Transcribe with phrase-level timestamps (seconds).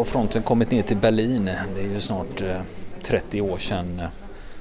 [0.00, 1.44] Då har fronten kommit ner till Berlin.
[1.74, 2.60] Det är ju snart eh,
[3.02, 4.06] 30 år sedan eh,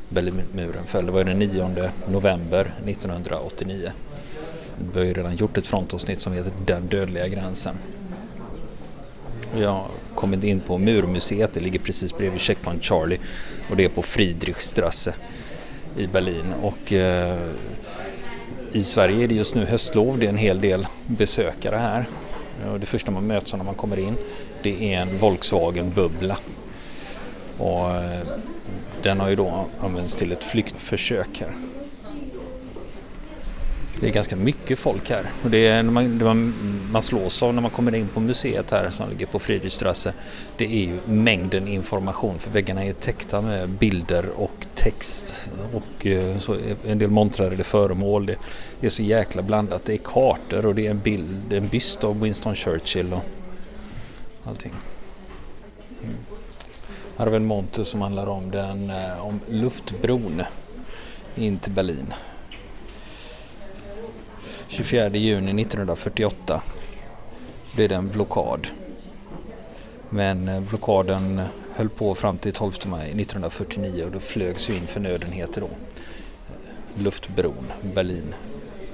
[0.10, 1.06] Berlinmuren föll.
[1.06, 1.70] Det var den 9
[2.08, 3.92] november 1989.
[4.94, 7.76] Vi har ju redan gjort ett frontavsnitt som heter Den dödliga gränsen.
[9.56, 13.20] Vi har kommit in på Murmuseet, det ligger precis bredvid Checkpoint Charlie
[13.70, 15.14] och det är på Friedrichstrasse
[15.98, 16.54] i Berlin.
[16.62, 17.40] Och eh,
[18.72, 22.06] i Sverige är det just nu höstlov, det är en hel del besökare här.
[22.80, 24.16] Det första man möts av när man kommer in
[24.64, 26.38] det är en Volkswagen-bubbla.
[27.58, 28.28] Och eh,
[29.04, 31.52] den har ju då använts till ett flyktförsök här.
[34.00, 36.54] Det är ganska mycket folk här och det är man, det man,
[36.92, 40.14] man slås av när man kommer in på museet här som ligger på Friedrichstrasse.
[40.58, 46.38] Det är ju mängden information för väggarna är täckta med bilder och text och eh,
[46.38, 48.26] så en del montrar eller föremål.
[48.26, 48.36] Det,
[48.80, 49.86] det, är så jäkla blandat.
[49.86, 53.26] Det är kartor och det är en bild, en byst av Winston Churchill och
[54.44, 54.74] allting.
[56.04, 56.16] Mm.
[57.18, 60.42] Här har vi en monter som handlar om, den, eh, om luftbron
[61.36, 62.14] in till Berlin.
[64.68, 66.62] 24 juni 1948
[67.76, 68.68] blev det en blockad.
[70.10, 71.42] Men eh, blockaden
[71.76, 75.68] höll på fram till 12 maj 1949 och då flögs ju in förnödenheter då.
[75.68, 78.36] Eh, luftbron, Berlin,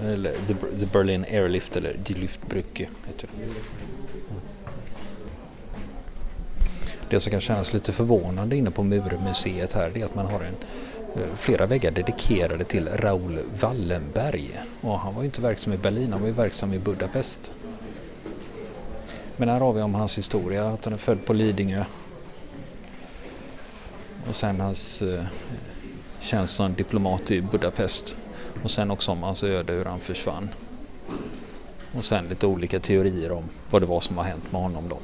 [0.03, 0.35] eller
[0.79, 3.94] the, Berlin Airlift eller Die Luftbrücke heter det.
[7.09, 10.39] Det som kan kännas lite förvånande inne på Murmuseet här det är att man har
[10.39, 10.55] en
[11.15, 14.59] eh, flera väggar dedikerade till Raoul Wallenberg.
[14.81, 17.51] Och han var ju inte verksam i Berlin, han var ju verksam i Budapest.
[19.37, 21.85] Men här har vi om hans historia, att han är född på Lidingö.
[24.27, 25.23] Och sen hans eh,
[26.19, 28.15] tjänst som diplomat i Budapest.
[28.63, 30.49] Och sen också om hans öde, hur han försvann.
[31.97, 34.99] Och sen lite olika teorier om vad det var som har hänt med honom då.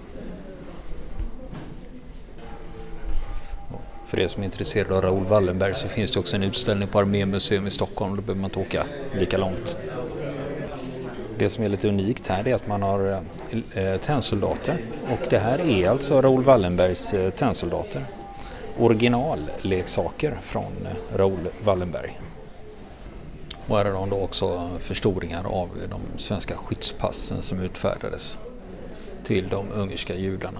[4.12, 7.00] För er som är intresserade av Raoul Wallenberg så finns det också en utställning på
[7.00, 8.16] Armémuseum i Stockholm.
[8.16, 8.84] Då behöver man inte åka
[9.20, 9.78] lika långt.
[11.38, 13.24] Det som är lite unikt här är att man har
[13.98, 14.78] tändsoldater tennsoldater
[15.12, 17.32] och det här är alltså Raoul Wallenbergs tändsoldater.
[17.38, 18.06] tennsoldater.
[18.80, 22.20] Originalleksaker från Raoul Wallenberg.
[23.68, 28.38] Och här har de då också förstoringar av de svenska skyddspassen som utfärdades
[29.24, 30.60] till de ungerska judarna.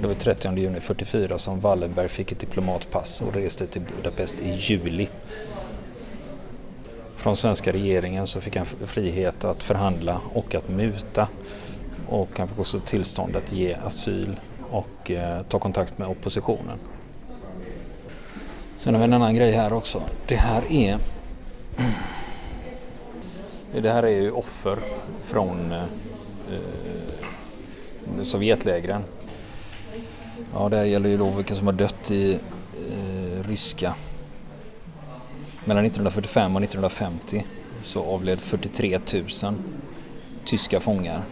[0.00, 4.50] Det var 30 juni 44 som Wallenberg fick ett diplomatpass och reste till Budapest i
[4.50, 5.08] juli.
[7.16, 11.28] Från svenska regeringen så fick han frihet att förhandla och att muta.
[12.08, 14.40] Och han fick också tillstånd att ge asyl
[14.70, 16.78] och eh, ta kontakt med oppositionen.
[18.76, 20.02] Sen har vi en annan grej här också.
[20.26, 20.98] Det här är
[23.82, 24.78] Det här är ju offer
[25.22, 27.14] från eh, eh
[28.22, 29.04] Sovjetlägren
[30.54, 33.94] Ja, det här gäller ju då vilka som har dött i eh, ryska.
[35.64, 37.44] Mellan 1945 och 1950
[37.82, 38.98] så avled 43
[39.42, 39.54] 000
[40.44, 41.22] tyska fångar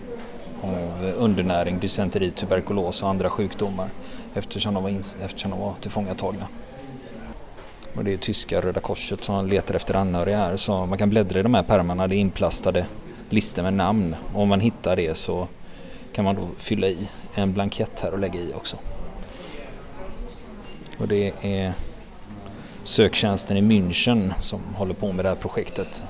[0.63, 3.89] av undernäring, dysenteri, tuberkulos och andra sjukdomar
[4.35, 4.91] eftersom de var,
[5.25, 6.47] eftersom de var tillfångatagna.
[7.97, 11.41] Och det är tyska Röda Korset som letar efter anhöriga här så man kan bläddra
[11.41, 12.87] i de här pärmarna, det är inplastade
[13.31, 14.17] listor med namn.
[14.35, 15.49] Och om man hittar det så
[16.13, 18.77] kan man då fylla i en blankett här och lägga i också.
[21.03, 21.75] Och det är
[22.85, 26.03] söktjänsten i München som håller på med det här projektet.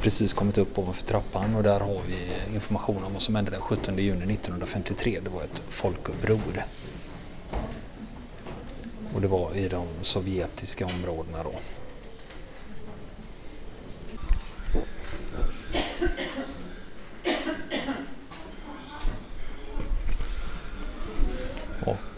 [0.00, 3.60] Precis kommit upp ovanför trappan och där har vi information om vad som hände den
[3.60, 5.20] 17 juni 1953.
[5.24, 6.64] Det var ett folkuppror.
[9.14, 11.52] Och det var i de sovjetiska områdena då.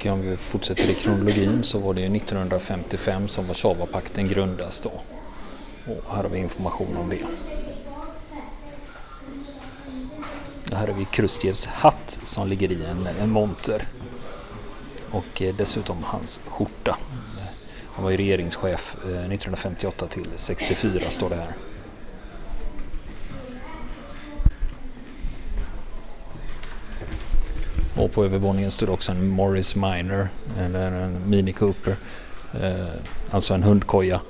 [0.04, 4.92] Och om vi fortsätter i kronologin så var det 1955 som Warszawapakten grundas då.
[5.86, 7.22] Och här har vi information om det.
[10.70, 13.88] Och här har vi Krustjevs hatt som ligger i en, en monter.
[15.10, 16.98] Och eh, dessutom hans skjorta.
[17.92, 21.54] Han var ju regeringschef eh, 1958 till 64 står det här.
[27.96, 31.96] Och på övervåningen stod också en Morris Minor, eller en Mini Cooper.
[32.62, 32.86] Eh,
[33.30, 34.20] alltså en hundkoja.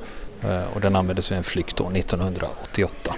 [0.43, 3.15] Eh, och den användes vid en flykt då 1988.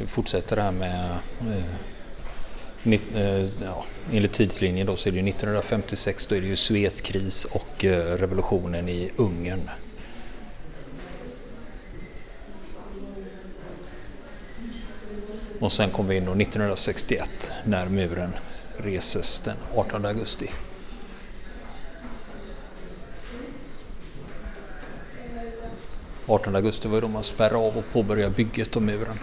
[0.00, 6.34] Vi fortsätter här med eh, eh, ja, enligt tidslinjen då så är det 1956 då
[6.34, 9.70] är det ju Suezkris och eh, revolutionen i Ungern
[15.64, 18.30] Och sen kom vi in 1961 när muren
[18.76, 20.50] reses den 18 augusti.
[26.26, 29.18] –18 augusti var då man spärrade av och påbörjade bygget av muren.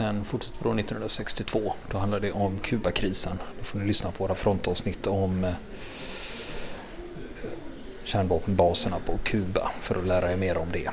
[0.00, 1.72] Sen fortsätter vi då 1962.
[1.90, 3.38] Då handlar det om Kubakrisen.
[3.58, 5.54] Då får ni lyssna på våra frontavsnitt om eh,
[8.04, 10.90] kärnvapenbaserna på Kuba för att lära er mer om det.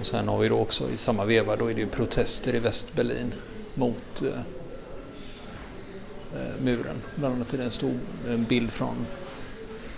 [0.00, 2.58] Och sen har vi då också i samma veva då är det ju protester i
[2.58, 3.34] Västberlin
[3.74, 4.28] mot eh,
[6.34, 6.96] eh muren.
[7.14, 7.98] Bland annat är det en stor
[8.28, 9.06] en bild från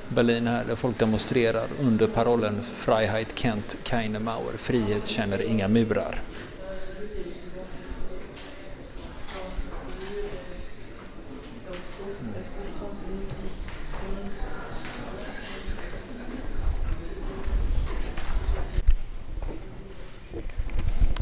[0.09, 6.21] Berlin här där folk demonstrerar under parollen Freiheit kennt keine Mauer, frihet känner inga murar.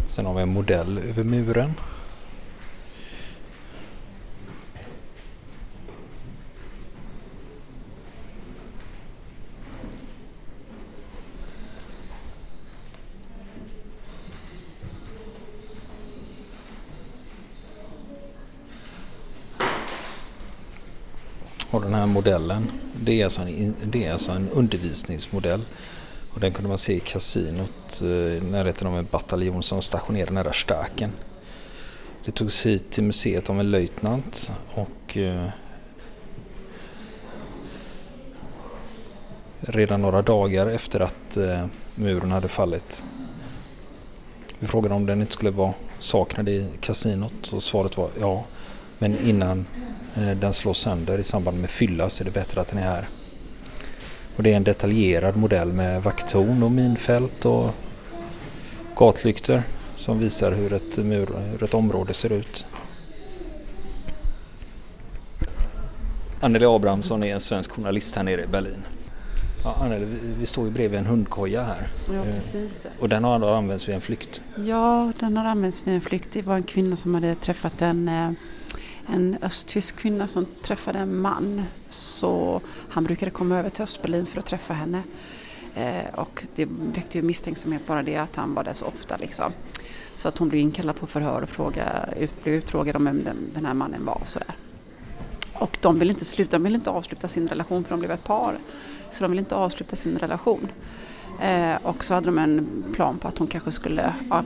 [0.06, 1.72] Sen har vi en modell över muren.
[21.70, 22.70] Och den här modellen,
[23.04, 25.64] det är alltså en, det är alltså en undervisningsmodell.
[26.34, 30.32] Och den kunde man se i kasinot eh, i närheten av en bataljon som stationerade
[30.32, 31.10] nära Staken.
[32.24, 35.48] Det togs hit till museet av en löjtnant och eh,
[39.60, 43.04] redan några dagar efter att eh, muren hade fallit.
[44.58, 48.44] Vi frågade om den inte skulle vara saknad i kasinot och svaret var ja.
[49.02, 49.64] Men innan
[50.16, 52.82] Eh, den slås sönder i samband med fylla så är det bättre att den är
[52.82, 53.08] här.
[54.36, 57.70] Och det är en detaljerad modell med vakttorn och minfält och
[58.96, 59.62] gatlyktor
[59.96, 62.66] som visar hur ett, mur, hur ett område ser ut.
[66.40, 68.82] Anneli Abrahamsson är en svensk journalist här nere i Berlin.
[69.64, 70.06] Ja, Anneli,
[70.38, 71.86] vi står ju bredvid en hundkoja här.
[72.14, 72.86] Ja, precis.
[73.00, 74.42] Och den har använts vid en flykt?
[74.56, 76.28] Ja, den har använts vid en flykt.
[76.32, 78.30] Det var en kvinna som hade träffat en eh,
[79.06, 81.62] en östtysk kvinna som träffade en man.
[81.90, 85.02] Så han brukade komma över till Östberlin för att träffa henne.
[85.74, 89.16] Eh, och det väckte ju misstänksamhet bara det att han var där så ofta.
[89.16, 89.52] Liksom.
[90.14, 93.36] Så att hon blev inkallad på förhör och fråga, ut, blev utfrågad om vem den,
[93.54, 94.14] den här mannen var.
[94.14, 94.54] Och, sådär.
[95.54, 98.24] och de ville inte sluta, de ville inte avsluta sin relation för de blev ett
[98.24, 98.58] par.
[99.10, 100.68] Så de ville inte avsluta sin relation.
[101.40, 104.44] Eh, och så hade de en plan på att hon kanske skulle ja,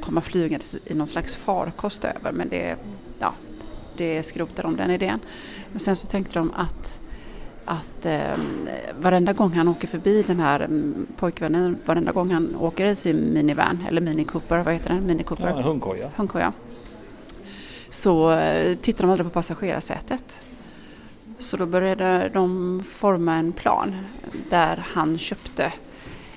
[0.00, 2.76] komma flygandes i någon slags farkost över men det,
[3.96, 5.20] det skrotar de den idén.
[5.70, 7.00] Men sen så tänkte de att
[7.66, 8.38] att eh,
[9.00, 13.32] varenda gång han åker förbi den här mm, pojkvännen, varenda gång han åker i sin
[13.32, 15.06] minivan, eller Mini Cooper, vad heter den?
[15.06, 15.48] Mini Cooper?
[15.48, 16.10] Ja, hundkoja.
[16.16, 16.52] hundkoja.
[17.88, 20.42] Så eh, tittar de aldrig på passagerarsätet.
[21.38, 23.96] Så då började de forma en plan
[24.50, 25.72] där han köpte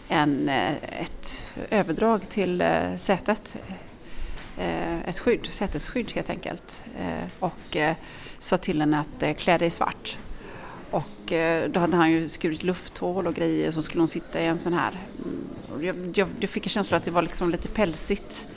[0.07, 3.57] en, eh, ett överdrag till eh, sätet
[4.59, 6.83] Eh, ett skydd, sätesskydd helt enkelt.
[6.99, 7.95] Eh, och eh,
[8.39, 10.17] sa till henne att klä dig i svart.
[10.91, 11.33] Och
[11.69, 14.73] då hade han ju skurit lufthål och grejer så skulle hon sitta i en sån
[14.73, 14.91] här.
[15.25, 18.47] Mm, jag, jag, jag fick en känsla att det var liksom lite pälsigt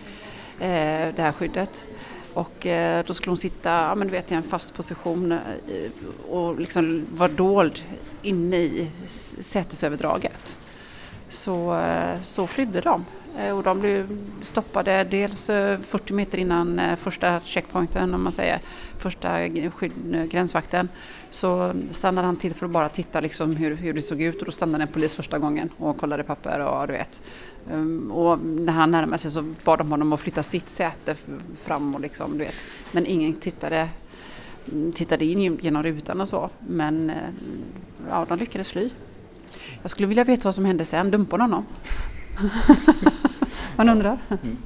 [0.59, 1.87] det här skyddet.
[2.35, 2.67] Och
[3.07, 5.39] då skulle hon sitta ja, men du vet, i en fast position
[6.31, 7.83] och liksom vara dold
[8.23, 8.91] inne i
[9.41, 10.59] sätesöverdraget.
[11.29, 11.83] Så,
[12.23, 13.05] så flydde de
[13.39, 18.33] Eh, och de blev stoppade dels eh, 40 meter innan eh, första checkpointen, om man
[18.33, 18.61] säger,
[18.99, 19.49] första
[20.29, 20.89] gränsvakten.
[21.31, 24.47] Så stannade han till för att bara titta liksom hur, hur det såg ut och
[24.47, 27.23] då stannade en polis första gången och kollade papper och du vet.
[27.73, 31.15] Ehm, och när han närmade sig så bad de honom att flytta sitt säte
[31.59, 32.55] fram och liksom, du vet.
[32.93, 33.89] Men ingen tittade,
[34.73, 36.51] mm, tittade in genom rutan och så.
[36.59, 37.13] Men
[38.09, 38.91] ja, de lyckades fly.
[39.83, 41.67] Jag skulle vilja veta vad som hände sen, dumpade honom?
[43.77, 44.19] Man undrar.
[44.29, 44.57] Mm.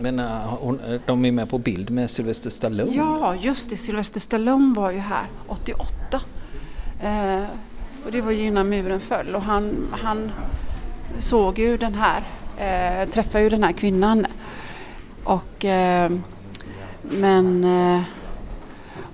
[0.00, 2.94] Men uh, de är med på bild med Sylvester Stallone?
[2.94, 3.76] Ja, just det.
[3.76, 6.20] Sylvester Stallone var ju här 88.
[7.02, 7.44] Eh,
[8.04, 10.32] och det var ju innan muren föll och han, han
[11.18, 12.22] såg ju den här,
[12.56, 14.26] eh, träffade ju den här kvinnan.
[15.24, 16.12] Och, eh,
[17.02, 17.64] men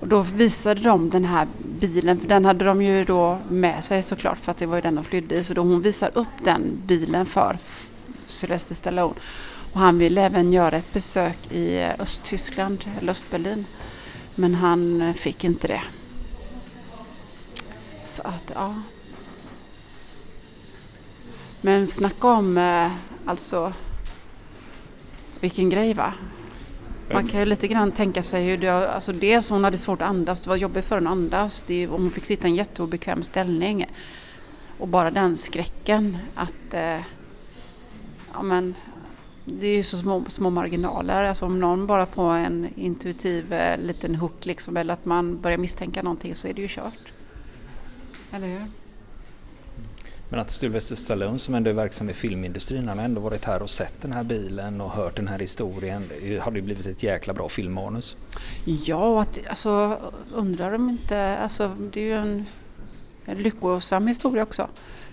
[0.01, 1.47] och då visade de den här
[1.81, 4.83] bilen, för den hade de ju då med sig såklart för att det var ju
[4.83, 5.45] den de flydde i.
[5.45, 7.59] Så då hon visar upp den bilen för
[8.27, 9.15] Sylvester Stallone.
[9.73, 13.67] Och han ville även göra ett besök i eh, Östtyskland, eller Östberlin.
[14.35, 15.83] Men han eh, fick inte det.
[18.07, 18.75] Så att, ja.
[21.61, 22.91] Men snacka om, eh,
[23.27, 23.73] alltså,
[25.41, 26.13] vilken grej va?
[27.13, 30.09] Man kan ju lite grann tänka sig hur det, alltså dels hon hade svårt att
[30.09, 31.63] andas, det var jobbigt för henne att andas.
[31.63, 33.87] Det, hon fick sitta i en jätteobekväm ställning.
[34.79, 37.01] Och bara den skräcken att, eh,
[38.33, 38.75] ja men,
[39.45, 41.25] det är ju så små, små marginaler.
[41.25, 45.59] Alltså om någon bara får en intuitiv eh, liten hook liksom, eller att man börjar
[45.59, 47.13] misstänka någonting så är det ju kört.
[48.33, 48.67] Eller hur?
[50.31, 53.63] Men att Sylvester Stallone som ändå är verksam i filmindustrin, han har ändå varit här
[53.63, 56.03] och sett den här bilen och hört den här historien.
[56.21, 58.17] Det hade ju blivit ett jäkla bra filmmanus.
[58.65, 59.99] Ja, att, alltså
[60.35, 62.47] undrar om inte, alltså det är ju en,
[63.25, 64.69] en lyckosam historia också.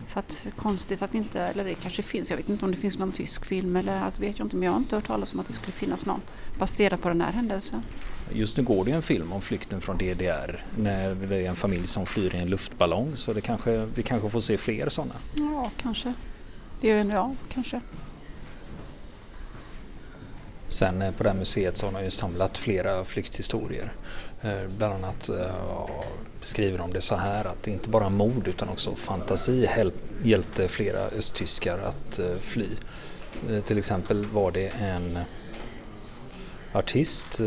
[0.07, 2.97] Så att konstigt att inte, eller det kanske finns, jag vet inte om det finns
[2.97, 5.39] någon tysk film eller att vet jag inte, men jag har inte hört talas om
[5.39, 6.21] att det skulle finnas någon
[6.59, 7.83] baserad på den här händelsen.
[8.33, 11.55] Just nu går det ju en film om flykten från DDR när det är en
[11.55, 15.15] familj som flyr i en luftballong så det kanske, vi kanske får se fler sådana.
[15.39, 16.13] Ja, kanske.
[16.81, 17.81] Det är, ja, kanske.
[20.67, 23.93] Sen eh, på det här museet så har de ju samlat flera flykthistorier.
[24.41, 25.89] Eh, bland annat eh,
[26.41, 29.69] beskriver de det så här att inte bara mod utan också fantasi
[30.23, 32.67] hjälpte flera östtyskar att fly.
[33.65, 35.19] Till exempel var det en
[36.73, 37.41] artist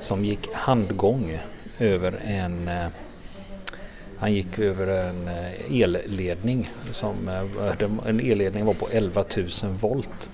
[0.00, 1.38] som gick handgång
[1.78, 2.86] över en eh,
[4.18, 9.48] han gick över en eh, elledning som eh, en elledning var på 11 000
[9.80, 10.30] volt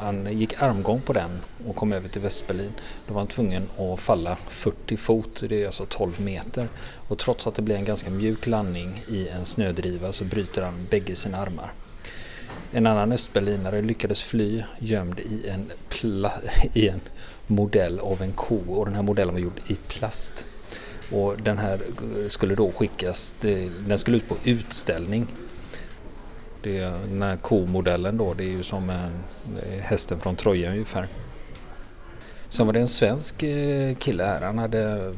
[0.00, 1.30] han gick armgång på den
[1.66, 2.72] och kom över till Västberlin.
[3.06, 6.68] Då var han tvungen att falla 40 fot, det är alltså 12 meter.
[7.08, 10.86] Och trots att det blev en ganska mjuk landning i en snödriva så bryter han
[10.90, 11.72] bägge sina armar.
[12.74, 15.72] En annan östberlinare lyckades fly gömd i en,
[16.72, 17.00] i en
[17.46, 20.46] modell av en ko och den här modellen var gjord i plast.
[21.12, 23.34] Och den här eh, skulle då skickas,
[23.86, 25.26] den skulle ut på utställning
[26.62, 29.12] det den här komodellen då, det är ju som en,
[29.62, 31.08] eh, hästen från Troja ungefär.
[32.48, 35.14] Sen var det en svensk eh, kille här, han hade,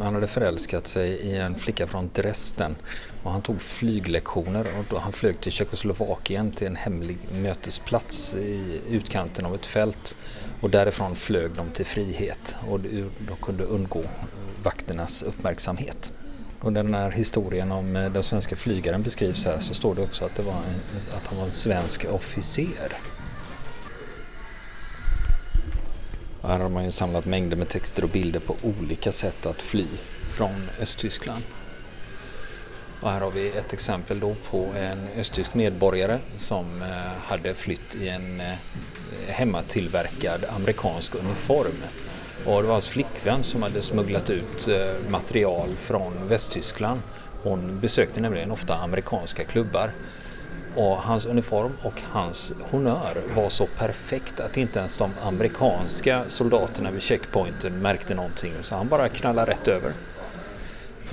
[0.00, 2.76] han hade förälskat sig i en flicka från Dresden
[3.22, 8.80] och han tog flyglektioner och då han flög till Tjeckoslovakien till en hemlig mötesplats i
[8.90, 10.16] utkanten av ett fält
[10.60, 14.08] och därifrån flög de till frihet och de kunde undgå eh,
[14.62, 16.12] vakternas uppmärksamhet.
[16.60, 20.24] Och den här historien om eh, den svenska flygaren beskrivs här så står det också
[20.24, 22.92] att, det var en, att han var en svensk officer.
[26.40, 29.62] Och här har man ju samlat mängder med texter och bilder på olika sätt att
[29.62, 29.86] fly
[30.28, 31.42] från Östtyskland.
[33.02, 36.88] Och här har vi ett exempel då på en östtysk medborgare som eh,
[37.22, 38.52] hade flytt i en eh,
[39.26, 41.82] hemmatillverkad amerikansk uniform
[42.46, 47.00] och det var hans flickvän som hade smugglat ut eh, material från Västtyskland.
[47.42, 49.92] Hon besökte nämligen ofta amerikanska klubbar.
[50.76, 56.90] Och hans uniform och hans honör var så perfekt att inte ens de amerikanska soldaterna
[56.90, 58.52] vid checkpointen märkte någonting.
[58.60, 59.92] Så han bara knallade rätt över.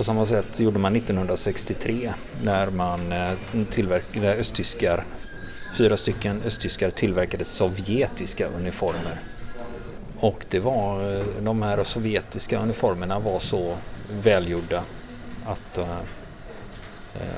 [0.00, 3.30] På samma sätt gjorde man 1963 när man eh,
[3.70, 5.04] tillverkade östtyskar,
[5.76, 9.20] fyra stycken östtyskar tillverkade sovjetiska uniformer.
[10.18, 13.76] Och det var, eh, de här sovjetiska uniformerna var så
[14.22, 14.82] välgjorda
[15.46, 15.98] att eh,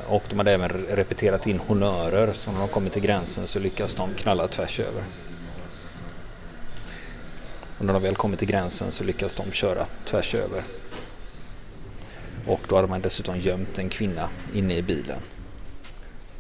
[0.08, 3.94] och de hade även repeterat in honörer så när de kommer till gränsen så lyckas
[3.94, 5.04] de knalla tvärs över.
[7.78, 10.62] Och när de väl kommer till gränsen så lyckas de köra tvärs över.
[12.46, 15.20] Och då hade man dessutom gömt en kvinna inne i bilen.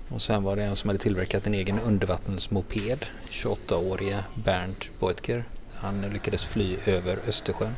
[0.08, 5.44] Och sen var det en som hade tillverkat en egen undervattensmoped, 28-årige Bernd Beutker
[5.82, 7.74] han lyckades fly över Östersjön.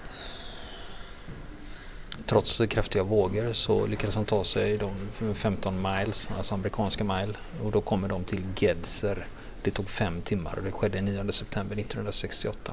[2.26, 7.72] Trots kraftiga vågor så lyckades han ta sig de 15 miles, alltså amerikanska mile, och
[7.72, 9.26] då kommer de till Gedser.
[9.62, 12.72] Det tog fem timmar och det skedde 9 september 1968.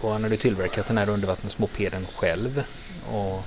[0.00, 2.64] Och han hade tillverkat den här undervattensmopeden själv.
[3.12, 3.42] Och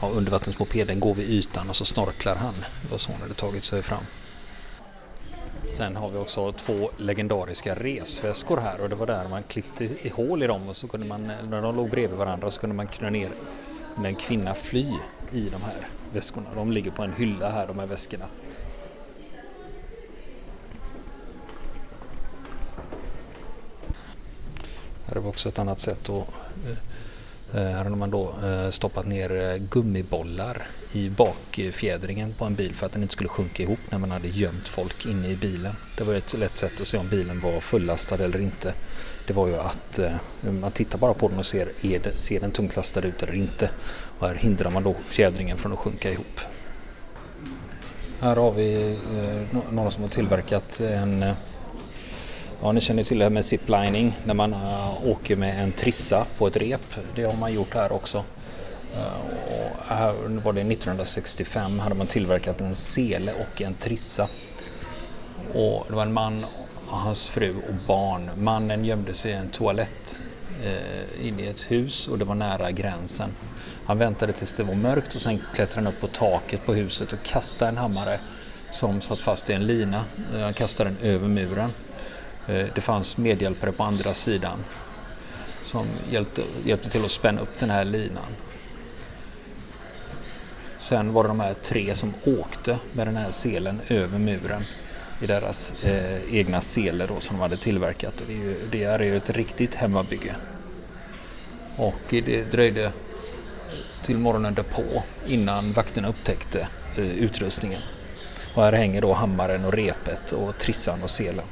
[0.00, 2.54] ja, undervattensmopeden går vid ytan och så snorklar han.
[2.82, 4.04] Det var så han hade tagit sig fram.
[5.70, 10.08] Sen har vi också två legendariska resväskor här och det var där man klippte i
[10.08, 12.86] hål i dem och så kunde man, när de låg bredvid varandra så kunde man
[12.86, 13.30] knö ner
[14.04, 14.92] en kvinna fly
[15.32, 16.46] i de här väskorna.
[16.54, 18.26] De ligger på en hylla här de här väskorna.
[25.06, 26.28] Här har vi också ett annat sätt att
[26.66, 26.76] eh,
[27.54, 30.62] Eh, här har man då eh, stoppat ner eh, gummibollar
[30.92, 34.28] i bakfjädringen på en bil för att den inte skulle sjunka ihop när man hade
[34.28, 35.74] gömt folk inne i bilen.
[35.96, 38.74] Det var ett lätt sätt att se om bilen var fullastad eller inte.
[39.26, 40.00] Det var ju att
[40.60, 43.34] man tittar bara på den och ser, är det, ser den tungt lastad ut eller
[43.34, 43.70] inte.
[44.18, 46.40] Och här hindrar man då fjädringen från att sjunka ihop.
[48.20, 48.98] Här har vi
[49.70, 51.24] några som har tillverkat en
[52.62, 56.26] Ja, ni känner till det här med ziplining när man uh, åker med en trissa
[56.38, 56.96] på ett rep.
[57.14, 58.18] Det har man gjort här också.
[58.18, 60.12] Uh, och här
[60.44, 64.28] var det 1965 hade man tillverkat en sele och en trissa.
[65.54, 66.46] Och det var en man,
[66.86, 68.30] hans fru och barn.
[68.36, 70.20] Mannen gömde sig i en toalett
[70.64, 73.30] uh, inne i ett hus och det var nära gränsen.
[73.86, 77.12] Han väntade tills det var mörkt och sen klättrade han upp på taket på huset
[77.12, 78.20] och kastade en hammare
[78.72, 80.04] som satt fast i en lina.
[80.32, 81.70] Han kastade den över muren.
[82.48, 84.64] Eh, det fanns medhjälpare på andra sidan
[85.64, 88.36] som hjälpte, hjälpte till att spänna upp den här linan.
[90.78, 94.62] Sen var det de här tre som åkte med den här selen över muren
[95.20, 98.20] i deras eh, egna seler då, som de hade tillverkat.
[98.20, 100.34] Och det, är ju, det är ju ett riktigt hemmabygge.
[101.76, 102.92] Och det dröjde
[104.02, 107.80] till morgonen därpå innan vakterna upptäckte eh, utrustningen.
[108.54, 111.44] Och här hänger då hammaren och repet och trissan och selen.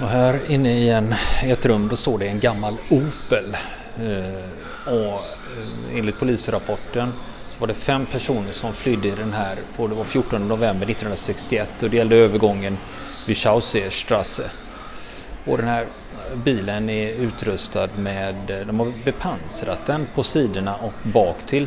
[0.00, 3.56] Och här inne i, en, i ett rum då står det en gammal Opel.
[3.98, 7.12] Eh, och eh, enligt polisrapporten
[7.50, 10.90] så var det fem personer som flydde i den här på det var 14 november
[10.90, 12.78] 1961 och det gällde övergången
[13.26, 14.50] vid Chaucerstrasse.
[15.44, 15.86] Och den här
[16.44, 21.66] bilen är utrustad med, eh, de har bepansrat den på sidorna och bak till.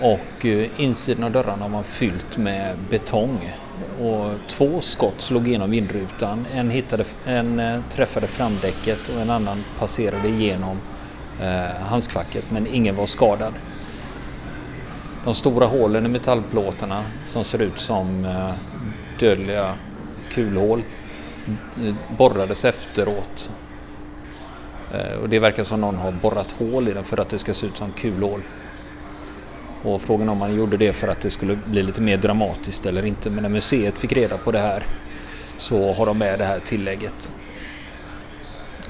[0.00, 3.52] Och eh, insidan av dörrarna har man fyllt med betong
[4.00, 6.46] och två skott slog igenom vindrutan.
[6.54, 10.80] En, hittade, en eh, träffade framdäcket och en annan passerade igenom
[11.40, 13.52] eh, handskfacket men ingen var skadad.
[15.24, 18.50] De stora hålen i metallplåtarna som ser ut som eh,
[19.18, 19.74] dödliga
[20.30, 20.82] kulhål
[21.84, 23.50] eh, borrades efteråt.
[24.94, 27.54] Eh, och det verkar som någon har borrat hål i den för att det ska
[27.54, 28.42] se ut som kulhål.
[29.82, 33.06] Och frågan om man gjorde det för att det skulle bli lite mer dramatiskt eller
[33.06, 33.30] inte.
[33.30, 34.86] Men när museet fick reda på det här
[35.56, 37.30] så har de med det här tillägget.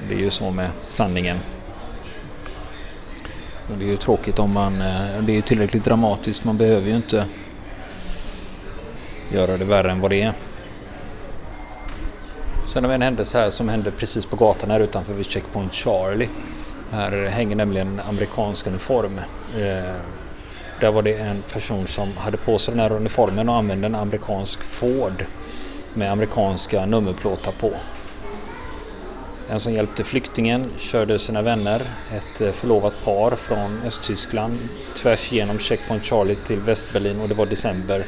[0.09, 1.37] Det är ju så med sanningen.
[3.71, 4.81] Och det är ju tråkigt om man...
[4.81, 6.43] Eh, det är ju tillräckligt dramatiskt.
[6.43, 7.25] Man behöver ju inte
[9.33, 10.33] göra det värre än vad det är.
[12.67, 15.73] Sen har vi en händelse här som hände precis på gatan här utanför vid Checkpoint
[15.73, 16.29] Charlie.
[16.91, 19.19] Här hänger nämligen en amerikansk uniform.
[19.57, 19.95] Eh,
[20.81, 23.95] där var det en person som hade på sig den här uniformen och använde en
[23.95, 25.25] amerikansk Ford
[25.93, 27.73] med amerikanska nummerplåtar på.
[29.49, 34.57] En som hjälpte flyktingen körde sina vänner, ett eh, förlovat par från Östtyskland,
[34.95, 38.05] tvärs genom Checkpoint Charlie till Västberlin och det var december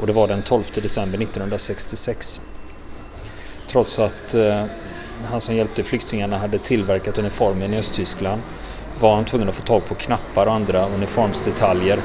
[0.00, 2.42] och det var den 12 december 1966.
[3.68, 4.64] Trots att eh,
[5.24, 8.42] han som hjälpte flyktingarna hade tillverkat uniformen i Östtyskland
[9.00, 11.98] var han tvungen att få tag på knappar och andra uniformsdetaljer.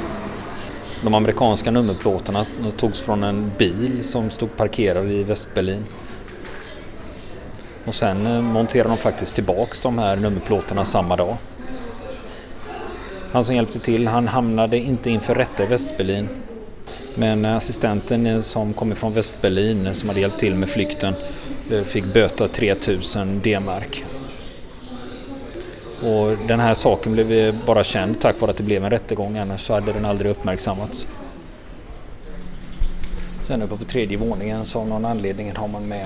[1.04, 2.46] De amerikanska nummerplåtarna
[2.78, 5.86] togs från en bil som stod parkerad i Västberlin.
[7.86, 11.38] Och sen eh, monterade de faktiskt tillbaks de här nummerplåtarna samma dag.
[13.32, 16.30] Han som hjälpte till, han hamnade inte inför rätta i Västberlin.
[17.16, 21.14] Men eh, assistenten eh, som kom ifrån Västberlin som hade hjälpt till med flykten
[21.86, 24.06] fick böta 3000 D-mark.
[26.06, 29.62] Och den här saken blev bara känd tack vare att det blev en rättegång, annars
[29.62, 31.08] så hade den aldrig uppmärksammats.
[33.41, 36.06] Sen uppe på tredje våningen så av någon anledning har man med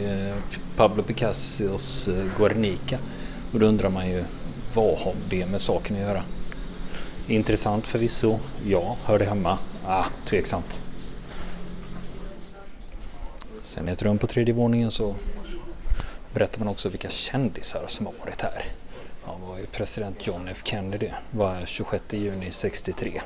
[0.00, 0.36] eh,
[0.76, 2.98] Pablo Picassos eh, Guernica.
[3.52, 4.24] Och då undrar man ju
[4.74, 6.22] vad har det med saken att göra?
[7.28, 8.96] Intressant förvisso, ja.
[9.04, 9.58] Hör det hemma?
[9.86, 10.82] Ah, tveksamt.
[13.60, 15.14] Sen i ett rum på tredje våningen så
[16.34, 18.64] berättar man också vilka kändisar som har varit här.
[19.26, 23.20] Ja, var ju president John F Kennedy var 26 juni 63.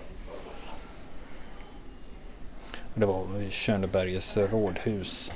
[2.94, 5.32] Det var vid Schöneberges rådhus.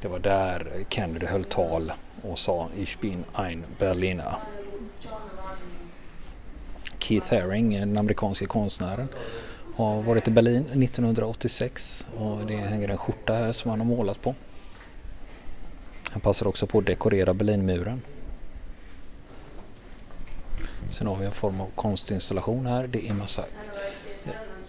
[0.00, 4.34] Det var där Kennedy höll tal och sa Ich bin ein Berliner.
[6.98, 9.08] Keith Haring, den amerikanske konstnären,
[9.76, 14.22] har varit i Berlin 1986 och det hänger en skjorta här som han har målat
[14.22, 14.34] på.
[16.04, 18.02] Han passar också på att dekorera Berlinmuren.
[20.88, 22.86] Sen har vi en form av konstinstallation här.
[22.86, 23.44] Det är massa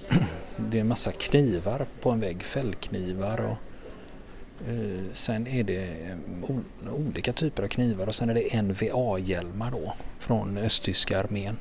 [0.58, 3.58] det är en massa knivar på en vägg, fällknivar och
[4.67, 9.93] Eh, sen är det eh, olika typer av knivar och sen är det NVA-hjälmar då
[10.19, 11.58] från östtyska armén.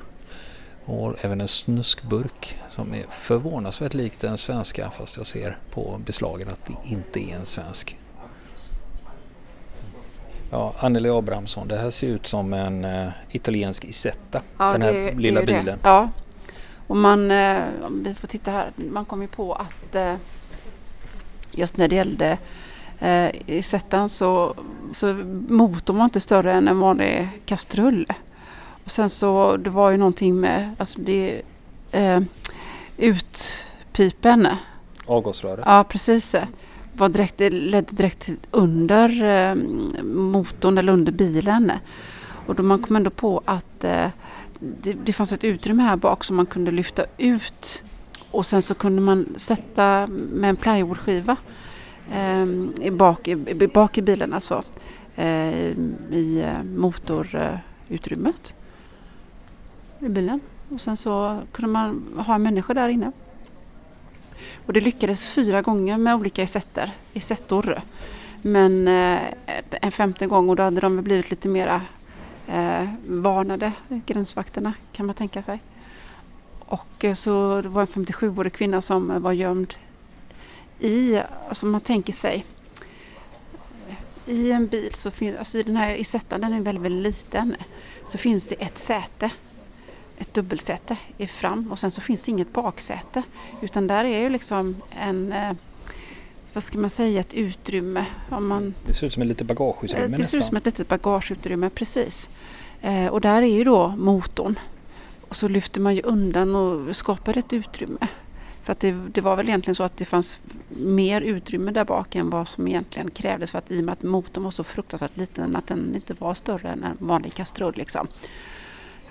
[0.85, 6.49] Och även en snuskburk som är förvånansvärt lik den svenska fast jag ser på beslagen
[6.49, 7.97] att det inte är en svensk.
[10.51, 14.43] Ja, Anneli Abrahamsson, det här ser ut som en uh, italiensk Isetta.
[14.59, 15.65] Ja, den här det, lilla det bilen.
[15.65, 15.79] Det.
[15.83, 16.09] Ja,
[16.87, 17.61] och man, uh,
[17.91, 20.15] vi får titta här, man kom ju på att uh,
[21.51, 22.39] just när det gällde
[23.03, 24.55] uh, Isettan så,
[24.93, 25.15] så
[25.49, 28.07] motorn var inte större än en vanlig kastrull.
[28.85, 31.43] Och sen så det var ju någonting med alltså det,
[31.93, 32.21] eh,
[32.97, 34.49] utpipen.
[35.07, 35.65] Avgasröret?
[35.67, 36.35] Ja precis.
[36.93, 39.55] Var direkt, det ledde direkt under eh,
[40.05, 41.73] motorn eller under bilen.
[42.47, 44.07] Och då man kom ändå på att eh,
[44.59, 47.83] det, det fanns ett utrymme här bak som man kunde lyfta ut.
[48.31, 51.37] Och sen så kunde man sätta med en plywoodskiva
[52.13, 52.47] eh,
[52.81, 54.63] i bak, i, bak i bilen alltså.
[55.17, 55.69] Eh,
[56.11, 58.55] I eh, motorutrymmet
[60.01, 60.41] i bilen.
[60.69, 63.13] Och sen så kunde man ha en människa där inne.
[64.67, 67.81] Och det lyckades fyra gånger med olika isetter, isettor.
[68.43, 69.21] Men eh,
[69.71, 71.83] en femte gång och då hade de blivit lite mera
[72.49, 73.73] eh, varnade,
[74.07, 75.63] gränsvakterna kan man tänka sig.
[76.59, 79.75] Och eh, så det var en 57-årig kvinna som var gömd
[80.79, 82.47] i, alltså man tänker sig
[84.27, 87.57] i en bil så finns, alltså i den här isettan den är väldigt, väldigt liten,
[88.07, 89.31] så finns det ett säte
[90.21, 93.23] ett dubbelsäte i fram och sen så finns det inget baksäte
[93.61, 95.53] utan där är ju liksom en eh,
[96.53, 98.07] vad ska man säga, ett utrymme.
[98.29, 100.27] Om man, det ser ut som ett litet bagageutrymme Det nästan.
[100.27, 102.31] ser ut som ett litet bagageutrymme, precis.
[102.81, 104.59] Eh, och där är ju då motorn.
[105.29, 108.07] Och så lyfter man ju undan och skapar ett utrymme.
[108.63, 112.15] För att det, det, var väl egentligen så att det fanns mer utrymme där bak
[112.15, 115.17] än vad som egentligen krävdes för att i och med att motorn var så fruktansvärt
[115.17, 117.75] liten att den inte var större än en vanlig kastrull.
[117.77, 118.09] Liksom.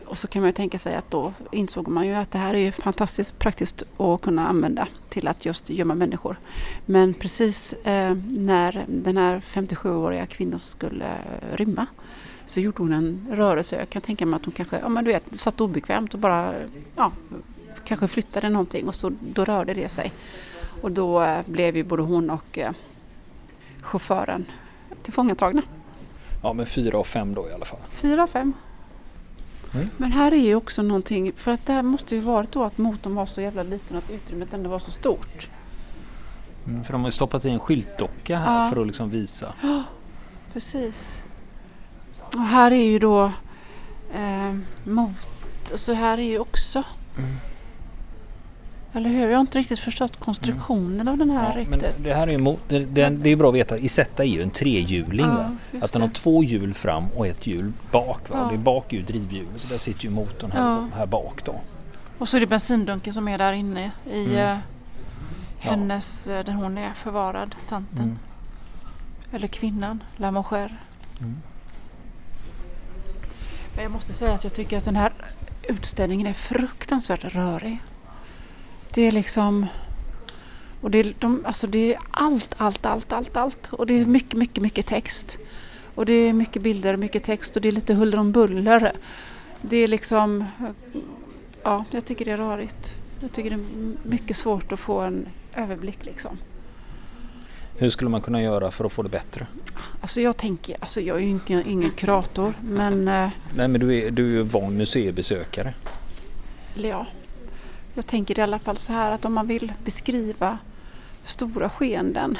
[0.09, 2.53] Och så kan man ju tänka sig att då insåg man ju att det här
[2.53, 6.39] är ju fantastiskt praktiskt att kunna använda till att just gömma människor.
[6.85, 11.11] Men precis eh, när den här 57-åriga kvinnan skulle
[11.53, 11.85] rymma
[12.45, 13.75] så gjorde hon en rörelse.
[13.75, 16.53] Jag kan tänka mig att hon kanske, ja men du vet, satt obekvämt och bara,
[16.95, 17.11] ja,
[17.83, 20.13] kanske flyttade någonting och så då rörde det sig.
[20.81, 22.71] Och då eh, blev ju både hon och eh,
[23.81, 24.45] chauffören
[25.03, 25.61] tillfångatagna.
[26.43, 27.79] Ja men fyra av fem då i alla fall.
[27.89, 28.53] Fyra av fem.
[29.73, 29.89] Mm.
[29.97, 32.77] Men här är ju också någonting, för att det här måste ju varit då att
[32.77, 35.49] motorn var så jävla liten och att utrymmet ändå var så stort.
[36.67, 38.69] Mm, för de har ju stoppat i en skyltdocka här ja.
[38.69, 39.53] för att liksom visa.
[39.61, 39.83] Ja,
[40.53, 41.23] precis.
[42.35, 43.31] Och här är ju då
[44.15, 45.11] eh, mot,
[45.75, 46.83] så här är ju också
[47.17, 47.35] mm.
[48.93, 49.29] Eller hur?
[49.29, 51.07] Jag har inte riktigt förstått konstruktionen mm.
[51.07, 51.81] av den här ja, riktigt.
[51.81, 53.77] Men det här är ju det, det, det är bra att veta.
[53.77, 55.25] Isetta är ju en trehjuling.
[55.25, 55.49] Ja,
[55.81, 58.29] att den har två hjul fram och ett hjul bak.
[58.29, 58.35] Va?
[58.43, 58.51] Ja.
[58.51, 59.61] Det bak är ju drivhjulet.
[59.61, 61.55] Så där sitter ju motorn här, här bak då.
[62.17, 64.57] Och så är det bensindunken som är där inne i mm.
[64.57, 64.57] uh,
[65.59, 68.03] hennes, uh, där hon är förvarad, tanten.
[68.03, 68.19] Mm.
[69.31, 70.77] Eller kvinnan, La Mocher.
[71.19, 71.37] Mm.
[73.75, 75.13] Men jag måste säga att jag tycker att den här
[75.63, 77.79] utställningen är fruktansvärt rörig.
[78.93, 79.65] Det är liksom...
[80.81, 83.69] Och det är, de, alltså det är allt, allt, allt, allt, allt.
[83.73, 85.37] Och det är mycket, mycket, mycket text.
[85.95, 88.93] Och det är mycket bilder, mycket text och det är lite huller om buller.
[89.61, 90.45] Det är liksom...
[91.63, 92.95] Ja, jag tycker det är rörigt.
[93.21, 93.65] Jag tycker det är
[94.03, 95.25] mycket svårt att få en
[95.55, 96.37] överblick liksom.
[97.77, 99.47] Hur skulle man kunna göra för att få det bättre?
[100.01, 103.07] Alltså jag tänker, alltså jag är ju ingen, ingen kurator men...
[103.07, 105.73] Eh, Nej men du är, du är ju van museibesökare.
[106.75, 107.05] Ja,
[107.99, 110.57] jag tänker i alla fall så här att om man vill beskriva
[111.23, 112.37] stora skeenden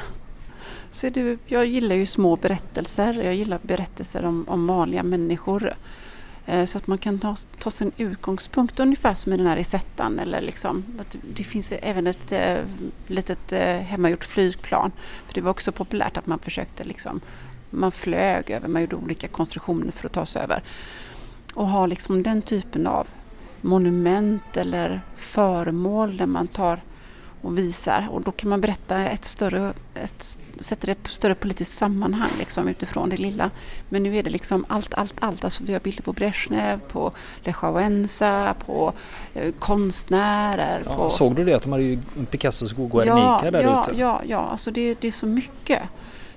[0.91, 3.13] så är det, jag gillar ju små berättelser.
[3.13, 5.73] Jag gillar berättelser om, om vanliga människor.
[6.45, 10.19] Eh, så att man kan ta, ta sin utgångspunkt ungefär som i den här Isettan.
[10.19, 10.83] Eller liksom,
[11.35, 12.57] det finns även ett eh,
[13.07, 14.91] litet eh, hemmagjort flygplan.
[15.27, 17.21] För det var också populärt att man försökte liksom,
[17.69, 20.63] man flög över, man gjorde olika konstruktioner för att ta sig över.
[21.53, 23.07] Och ha liksom den typen av
[23.61, 26.81] monument eller föremål där man tar
[27.41, 28.07] och visar.
[28.11, 32.67] Och då kan man berätta ett större, ett, sätta det ett större politiskt sammanhang liksom,
[32.67, 33.51] utifrån det lilla.
[33.89, 35.43] Men nu är det liksom allt, allt, allt.
[35.43, 37.11] Alltså vi har bilder på Brezhnev, på
[37.43, 38.93] Lech Wałęsa, på
[39.33, 40.83] eh, konstnärer.
[40.85, 41.09] Ja, på...
[41.09, 41.99] Såg du det att de hade ju
[42.31, 43.99] Picassos Guernica ja, där ja, ute?
[43.99, 45.81] Ja, ja, alltså det, det är så mycket.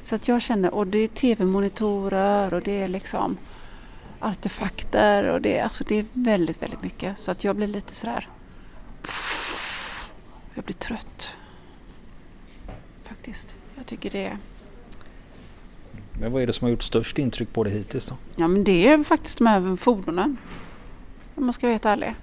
[0.03, 3.37] Så att jag känner, och det är tv-monitorer och det är liksom
[4.23, 7.19] artefakter och det, alltså det är väldigt, väldigt mycket.
[7.19, 8.29] Så att jag blir lite sådär...
[10.55, 11.35] Jag blir trött.
[13.05, 13.55] Faktiskt.
[13.77, 14.39] Jag tycker det är...
[16.21, 18.17] Men vad är det som har gjort störst intryck på dig hittills då?
[18.37, 20.37] Ja men det är faktiskt de här fordonen.
[21.35, 22.15] Om man ska vara helt ärlig.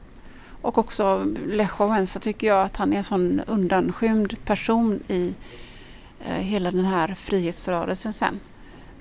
[0.62, 5.34] Och också Lech Wałęsa tycker jag att han är en sån undanskymd person i
[6.26, 8.40] eh, hela den här frihetsrörelsen sen.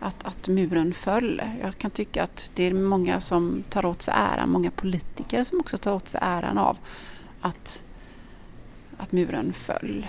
[0.00, 1.42] Att, att muren föll.
[1.62, 5.60] Jag kan tycka att det är många som tar åt sig äran, många politiker som
[5.60, 6.78] också tar åt sig äran av
[7.40, 7.82] att,
[8.96, 10.06] att muren föll.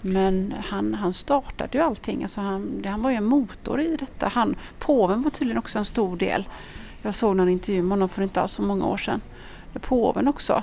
[0.00, 2.22] Men han, han startade ju allting.
[2.22, 4.28] Alltså han, han var ju en motor i detta.
[4.28, 6.48] Han, påven var tydligen också en stor del.
[7.02, 9.20] Jag såg någon intervju med honom för inte alls så många år sedan.
[9.72, 10.62] Där påven också,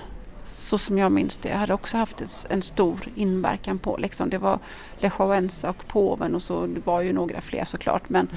[0.66, 3.98] så som jag minns det, hade också haft en stor inverkan på.
[3.98, 4.30] Liksom.
[4.30, 4.60] Det var
[5.00, 8.10] Lech Wałęsa och påven och så det var ju några fler såklart.
[8.10, 8.30] Men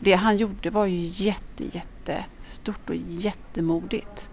[0.00, 4.30] det han gjorde var ju jätte, jättestort och jättemodigt.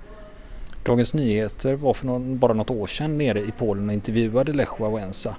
[0.84, 4.80] Dagens Nyheter var för någon, bara något år sedan nere i Polen och intervjuade Lech
[4.80, 5.36] Wałęsa.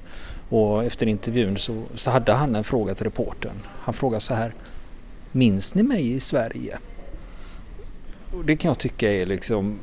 [0.49, 3.57] Och efter intervjun så, så hade han en fråga till reportern.
[3.81, 4.55] Han frågade så här.
[5.33, 6.79] Minns ni mig i Sverige?
[8.33, 9.79] Och det kan jag tycka är liksom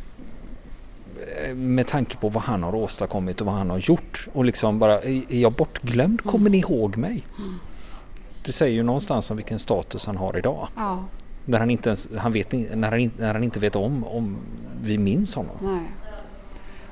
[1.56, 5.02] med tanke på vad han har åstadkommit och vad han har gjort och liksom bara
[5.02, 6.22] är jag bortglömd?
[6.22, 6.52] Kommer mm.
[6.52, 7.24] ni ihåg mig?
[7.38, 7.56] Mm.
[8.46, 10.68] Det säger ju någonstans om vilken status han har idag.
[10.76, 11.04] Ja.
[11.46, 14.38] När han inte, ens, han vet, när han, när han inte vet om om
[14.82, 15.56] vi minns honom.
[15.62, 15.92] Nej.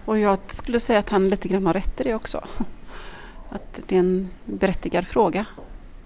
[0.05, 2.43] Och jag skulle säga att han lite grann har rätt i det också
[3.49, 5.45] att det är en berättigad fråga.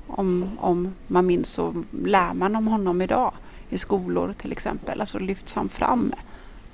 [0.08, 3.34] Om, om man minns så lär man om honom idag
[3.69, 4.99] i skolor till exempel.
[4.99, 6.13] Alltså lyfts han fram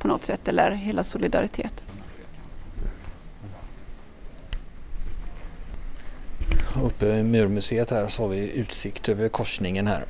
[0.08, 1.84] på något sätt eller hela solidaritet.
[6.84, 10.06] Uppe i Murmuseet här så har vi utsikt över korsningen här.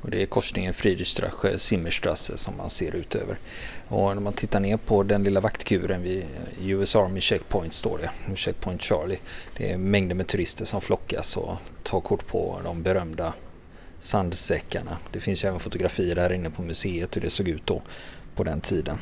[0.00, 3.38] Och det är korsningen Friedrichstrasse Simmerstrasse som man ser ut över.
[3.88, 6.24] Och när man tittar ner på den lilla vaktkuren vid
[6.60, 9.18] US Army Checkpoint står det, Checkpoint Charlie.
[9.56, 13.32] Det är mängder med turister som flockas och tar kort på de berömda
[13.98, 14.98] sandsäckarna.
[15.12, 17.82] Det finns ju även fotografier här inne på museet hur det såg ut då
[18.36, 18.98] på den tiden.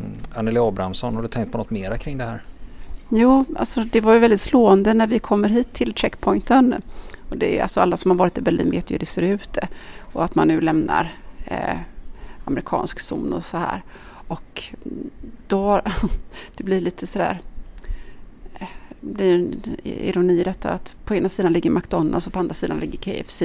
[0.00, 0.12] Mm.
[0.34, 2.42] Anneli Abrahamsson, har du tänkt på något mera kring det här?
[3.08, 6.82] Jo, alltså det var ju väldigt slående när vi kommer hit till checkpointen
[7.28, 9.22] och det är alltså alla som har varit i Berlin vet ju hur det ser
[9.22, 9.58] ut.
[9.98, 11.78] Och att man nu lämnar eh,
[12.44, 13.82] amerikansk zon och så här.
[14.28, 14.64] Och
[15.46, 15.80] då,
[16.56, 17.40] det blir lite sådär,
[18.54, 18.68] eh,
[19.00, 22.54] det blir en ironi i detta att på ena sidan ligger McDonalds och på andra
[22.54, 23.42] sidan ligger KFC.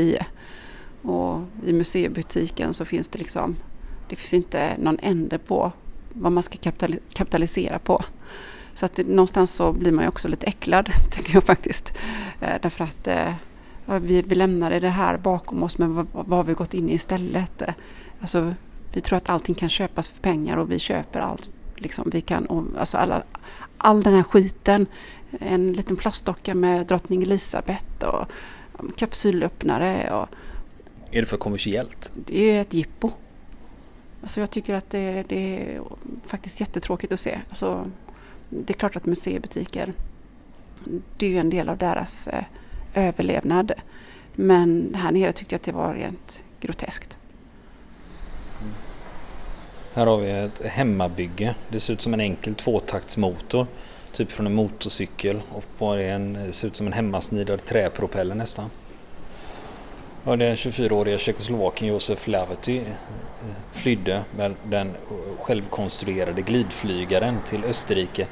[1.02, 3.56] Och i museibutiken så finns det liksom,
[4.12, 5.72] det finns inte någon ände på
[6.14, 6.72] vad man ska
[7.14, 8.04] kapitalisera på.
[8.74, 11.98] Så att det, någonstans så blir man ju också lite äcklad tycker jag faktiskt.
[12.42, 13.34] Eh, därför att eh,
[14.02, 16.94] vi, vi lämnade det här bakom oss men vad, vad har vi gått in i
[16.94, 17.64] istället?
[18.22, 18.54] Alltså,
[18.94, 21.50] vi tror att allting kan köpas för pengar och vi köper allt.
[21.76, 23.24] Liksom, vi kan, och, alltså alla,
[23.78, 24.86] all den här skiten.
[25.40, 28.28] En liten plastdocka med drottning Elisabeth och
[28.96, 30.14] kapsylöppnare.
[30.14, 30.28] Och,
[31.12, 32.12] är det för kommersiellt?
[32.16, 33.12] Det är ett jippo.
[34.22, 35.82] Alltså jag tycker att det, det är
[36.26, 37.40] faktiskt jättetråkigt att se.
[37.50, 37.92] Alltså,
[38.50, 39.94] det är klart att museibutiker,
[41.18, 42.44] det är ju en del av deras eh,
[42.94, 43.72] överlevnad.
[44.36, 47.18] Men här nere tyckte jag att det var rent groteskt.
[48.62, 48.74] Mm.
[49.94, 51.56] Här har vi ett hemmabygge.
[51.70, 53.68] Det ser ut som en enkel tvåtaktsmotor.
[54.12, 55.42] Typ från en motorcykel.
[55.52, 58.70] Och på en, det ser ut som en hemmasnidad träpropeller nästan.
[60.24, 62.84] Och den 24-årige tjeckoslovaken Josef Laverty eh,
[63.72, 64.96] flydde med den
[65.40, 68.28] självkonstruerade glidflygaren till Österrike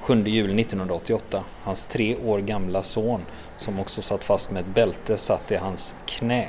[0.00, 1.44] 7 juli 1988.
[1.62, 3.20] Hans tre år gamla son
[3.56, 6.48] som också satt fast med ett bälte satt i hans knä.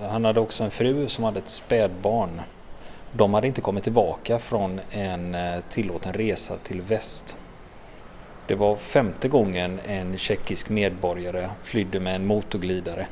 [0.00, 2.40] Han hade också en fru som hade ett spädbarn.
[3.12, 7.36] De hade inte kommit tillbaka från en eh, tillåten resa till väst.
[8.52, 13.06] Det var femte gången en tjeckisk medborgare flydde med en motorglidare.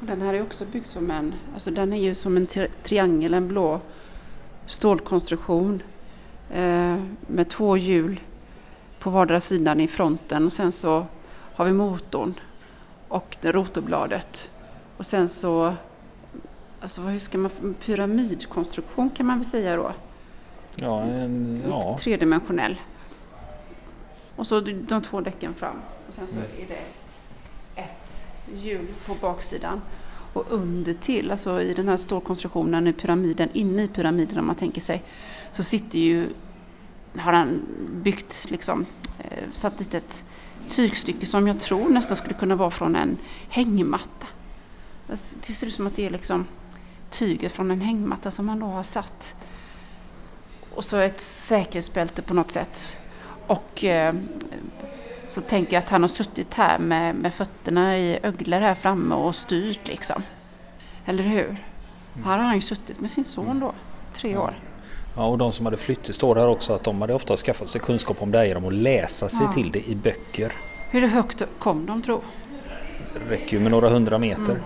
[0.00, 3.34] Den här är också byggd som en, alltså den är ju som en tri triangel,
[3.34, 3.80] en blå
[4.66, 5.82] stålkonstruktion
[6.50, 8.20] eh, med två hjul
[8.98, 11.06] på vardera sidan i fronten och sen så
[11.54, 12.34] har vi motorn
[13.08, 14.50] och det rotorbladet.
[14.96, 15.74] Och sen så,
[16.80, 19.92] alltså hur ska man, pyramidkonstruktion kan man väl säga då?
[20.74, 21.98] Ja, en, ja.
[22.00, 22.76] Tredimensionell.
[24.36, 25.76] Och så de två däcken fram.
[26.08, 26.84] Och sen så är det
[27.80, 29.80] ett hjul på baksidan.
[30.32, 34.56] Och under till, alltså i den här stålkonstruktionen i pyramiden, inne i pyramiden om man
[34.56, 35.02] tänker sig,
[35.52, 36.28] så sitter ju,
[37.16, 37.62] har han
[38.02, 38.86] byggt liksom,
[39.18, 40.24] eh, satt dit ett
[40.68, 43.16] tygstycke som jag tror nästan skulle kunna vara från en
[43.48, 44.26] hängmatta.
[45.06, 46.46] Det ser ut som att det är liksom
[47.10, 49.34] tyget från en hängmatta som man då har satt.
[50.74, 52.98] Och så ett säkerhetsbälte på något sätt.
[53.46, 54.14] Och eh,
[55.26, 59.14] så tänker jag att han har suttit här med, med fötterna i öglor här framme
[59.14, 60.22] och styrt liksom.
[61.06, 61.46] Eller hur?
[61.46, 62.24] Mm.
[62.24, 63.72] Här har han ju suttit med sin son då,
[64.12, 64.58] tre år.
[65.16, 67.68] Ja, och de som hade flytt, det står här också att de hade ofta skaffat
[67.68, 69.52] sig kunskap om det här genom att läsa sig ja.
[69.52, 70.52] till det i böcker.
[70.90, 72.20] Hur högt kom de tro?
[73.14, 74.52] Det räcker ju med några hundra meter.
[74.52, 74.62] Mm.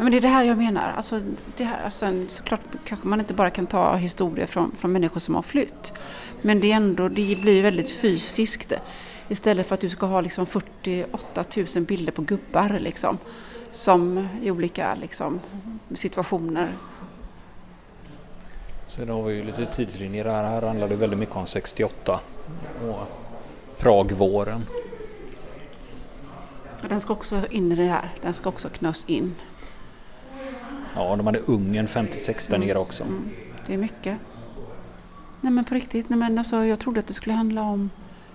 [0.00, 0.92] Men det är det här jag menar.
[0.96, 1.20] Alltså,
[1.56, 5.34] det här, alltså, såklart kanske man inte bara kan ta historier från, från människor som
[5.34, 5.92] har flytt.
[6.42, 8.72] Men det, är ändå, det blir väldigt fysiskt.
[9.28, 13.18] Istället för att du ska ha liksom 48 000 bilder på gubbar liksom,
[13.70, 15.40] som i olika liksom,
[15.94, 16.68] situationer.
[18.86, 20.44] Sen har vi ju lite tidslinjer här.
[20.44, 22.20] Här handlar det väldigt mycket om 68
[22.82, 23.08] och
[23.78, 24.66] Pragvåren.
[26.88, 28.10] Den ska också in i det här.
[28.22, 29.34] Den ska också knös in.
[30.94, 32.68] Ja, de hade Ungern 56 där mm.
[32.68, 33.04] nere också.
[33.04, 33.30] Mm.
[33.66, 34.18] Det är mycket.
[35.40, 37.90] Nej men på riktigt, nej, men alltså, jag trodde att det skulle handla om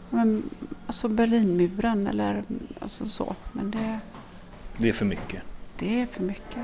[0.09, 0.49] men,
[0.87, 2.43] alltså Berlinmuren eller
[2.79, 3.35] alltså så.
[3.51, 3.99] Men det,
[4.77, 5.41] det är för mycket.
[5.77, 6.59] Det är för mycket.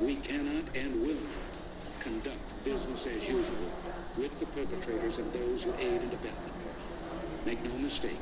[0.00, 3.70] We cannot and will not conduct business as usual
[4.16, 6.54] with the perpetrators and those who aid and abet them.
[7.46, 8.18] Make no mistake,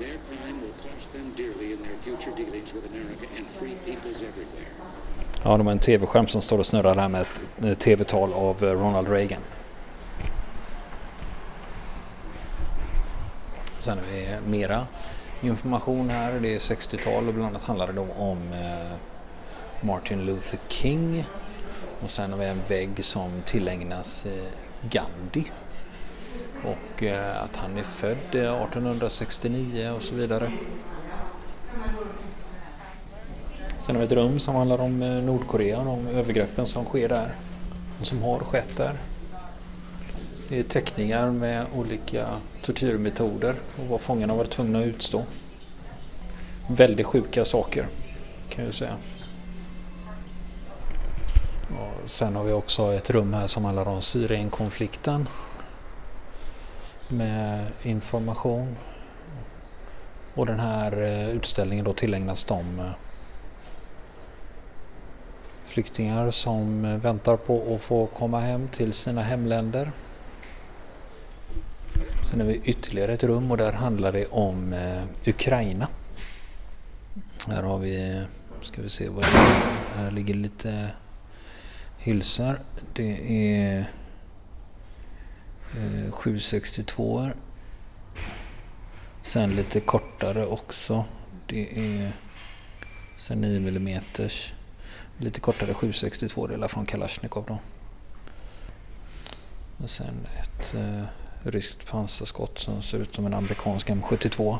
[0.00, 4.22] their crime will cost them dearly in their future dealings with America and free peoples
[4.22, 4.70] everywhere.
[5.44, 8.64] Ja, de har en tv-skärm som står och snurrar här med ett eh, tv-tal av
[8.64, 9.40] eh, Ronald Reagan.
[13.78, 14.86] Sen har vi eh, mera
[15.42, 16.40] information här.
[16.40, 18.38] Det är 60-tal och bland annat handlar det då om
[19.80, 21.24] Martin Luther King.
[22.02, 24.26] Och sen har vi en vägg som tillägnas
[24.90, 25.44] Gandhi.
[26.64, 30.52] Och eh, att han är född eh, 1869 och så vidare.
[33.80, 37.08] Sen har vi ett rum som handlar om eh, Nordkorea och de övergreppen som sker
[37.08, 37.34] där.
[38.00, 38.92] Och som har skett där.
[40.48, 42.26] Det är teckningar med olika
[42.62, 45.24] tortyrmetoder och vad fångarna varit tvungna att utstå.
[46.68, 47.86] Väldigt sjuka saker
[48.48, 48.96] kan jag säga.
[51.70, 55.28] Och sen har vi också ett rum här som handlar om Syrienkonflikten.
[57.10, 58.76] Med information.
[60.34, 62.90] Och den här eh, utställningen då tillägnas de eh,
[65.64, 69.92] flyktingar som eh, väntar på att få komma hem till sina hemländer.
[72.30, 74.74] Sen har vi ytterligare ett rum och där handlar det om
[75.26, 75.88] Ukraina.
[77.46, 78.24] Här har vi,
[78.62, 80.02] ska vi se vad det är.
[80.02, 80.88] Här ligger lite
[81.98, 82.58] hylsar.
[82.92, 83.90] Det är
[85.76, 87.30] eh, 762
[89.22, 91.04] Sen lite kortare också.
[91.46, 92.12] Det är
[93.16, 94.52] sen 9 millimeters
[95.18, 97.58] lite kortare 762 delar från Kalashnikov då.
[99.82, 101.02] Och sen ett eh,
[101.42, 104.58] ryskt pansarskott som ser ut som en amerikansk M72.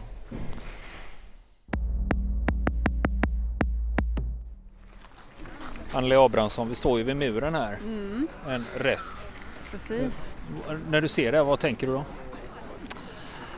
[5.92, 7.74] Anneli Abrahamsson, vi står ju vid muren här.
[7.74, 8.28] Mm.
[8.48, 9.18] En rest.
[9.70, 10.34] Precis.
[10.90, 12.04] När du ser det, vad tänker du då?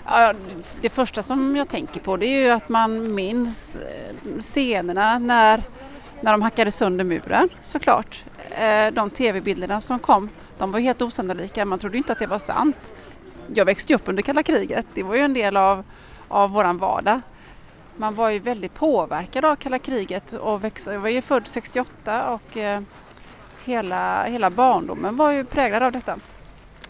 [0.04, 0.34] Ja,
[0.80, 5.62] det första som jag tänker på det är ju att man minns eh, scenerna när
[6.22, 8.24] när de hackade sönder muren såklart.
[8.50, 11.64] Eh, de tv-bilderna som kom, de var helt osannolika.
[11.64, 12.92] Man trodde inte att det var sant.
[13.54, 14.86] Jag växte upp under kalla kriget.
[14.94, 15.84] Det var ju en del av,
[16.28, 17.20] av våran vardag.
[17.96, 22.30] Man var ju väldigt påverkad av kalla kriget och växte, jag var ju född 68
[22.30, 22.80] och eh,
[23.64, 26.18] hela, hela barndomen var ju präglad av detta.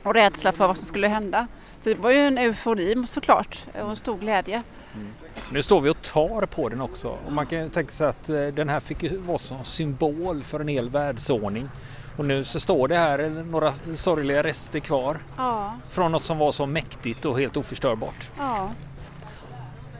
[0.03, 1.47] Och rädsla för vad som skulle hända.
[1.77, 4.63] Så det var ju en eufori såklart och en stor glädje.
[4.95, 5.09] Mm.
[5.53, 8.47] Nu står vi och tar på den också och man kan tänka sig att eh,
[8.47, 11.69] den här fick ju vara som symbol för en hel världsordning.
[12.17, 15.75] Och nu så står det här några sorgliga rester kvar ja.
[15.89, 18.31] från något som var så mäktigt och helt oförstörbart.
[18.39, 18.71] Ja,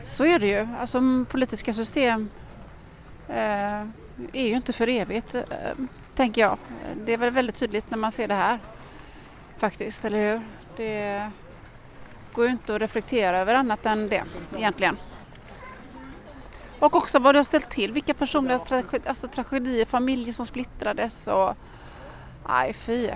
[0.05, 0.67] så är det ju.
[0.79, 2.29] Alltså politiska system
[3.27, 3.81] eh,
[4.33, 5.41] är ju inte för evigt, eh,
[6.15, 6.57] tänker jag.
[7.05, 8.59] Det är väl väldigt tydligt när man ser det här
[9.57, 10.41] faktiskt, eller hur?
[10.77, 11.29] Det
[12.33, 14.23] går ju inte att reflektera över annat än det
[14.57, 14.97] egentligen.
[16.79, 21.27] Och också vad det har ställt till, vilka personliga tragedier, alltså tragedier, familjer som splittrades
[21.27, 21.53] och...
[22.47, 23.09] Nej fy,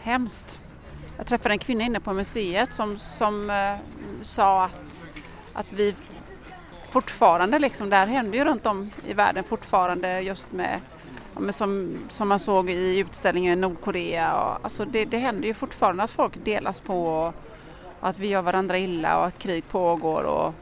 [0.00, 0.60] hemskt.
[1.16, 3.76] Jag träffade en kvinna inne på museet som, som eh,
[4.22, 5.08] sa att,
[5.52, 5.94] att vi
[6.90, 10.80] fortfarande, liksom, det här händer ju runt om i världen fortfarande just med
[11.50, 14.34] som, som man såg i utställningen i Nordkorea.
[14.34, 17.34] Och, alltså det, det händer ju fortfarande att folk delas på och,
[18.00, 20.54] och att vi gör varandra illa och att krig pågår och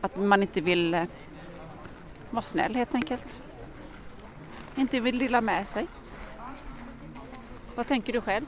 [0.00, 1.06] att man inte vill
[2.30, 3.42] vara snäll helt enkelt.
[4.74, 5.86] Inte vill dela med sig.
[7.74, 8.46] Vad tänker du själv?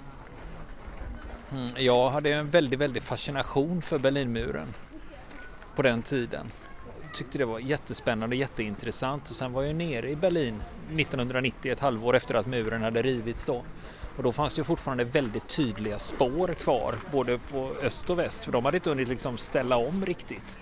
[1.52, 4.74] Mm, jag hade en väldigt, väldigt fascination för Berlinmuren
[5.74, 6.46] på den tiden.
[7.12, 12.16] Tyckte det var jättespännande, jätteintressant och sen var jag nere i Berlin 1990, ett halvår
[12.16, 13.62] efter att muren hade rivits då.
[14.16, 18.52] Och då fanns det fortfarande väldigt tydliga spår kvar, både på öst och väst, för
[18.52, 20.58] de hade inte hunnit liksom ställa om riktigt.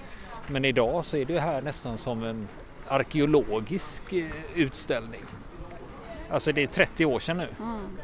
[0.47, 2.49] Men idag så är det här nästan som en
[2.89, 5.25] arkeologisk eh, utställning.
[6.31, 7.49] Alltså det är 30 år sedan nu.
[7.59, 7.99] Mm.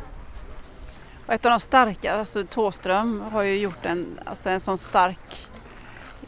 [1.27, 5.49] Och ett av de starka, alltså Tåström har ju gjort en, alltså en sån stark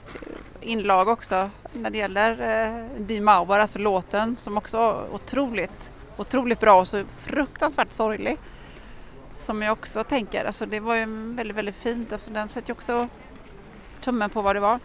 [0.05, 5.93] eh, inlag också när det gäller eh, Die Mauer, alltså låten som också är otroligt,
[6.17, 8.37] otroligt bra och så fruktansvärt sorglig.
[9.39, 12.13] Som jag också tänker, alltså det var ju väldigt, väldigt fint.
[12.13, 13.09] Alltså den sätter ju också
[14.01, 14.81] tummen på vad det var.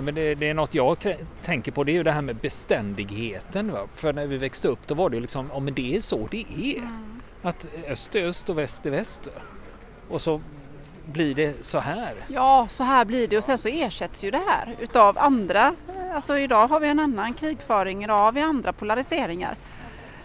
[0.00, 3.72] Men det, det, är något jag tänker på, det är ju det här med beständigheten.
[3.72, 3.86] Va?
[3.94, 6.28] För när vi växte upp då var det ju liksom, ja men det är så
[6.30, 6.78] det är.
[6.78, 7.20] Mm.
[7.42, 9.28] Att öst är öst och väst är väst.
[10.08, 10.40] Och så
[11.06, 12.14] blir det så här.
[12.28, 15.74] Ja, så här blir det och sen så ersätts ju det här utav andra.
[16.14, 19.56] Alltså idag har vi en annan krigföring, idag har vi andra polariseringar.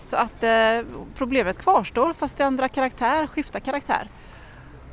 [0.04, 0.80] Så att eh,
[1.16, 4.08] problemet kvarstår fast det ändrar karaktär, skiftar karaktär.